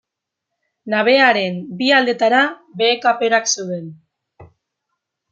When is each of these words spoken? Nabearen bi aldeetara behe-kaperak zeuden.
Nabearen 0.93 1.59
bi 1.81 1.89
aldeetara 1.97 2.39
behe-kaperak 2.83 3.51
zeuden. 3.57 3.85